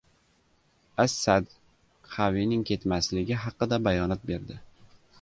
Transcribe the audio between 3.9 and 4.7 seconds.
bayonot berdi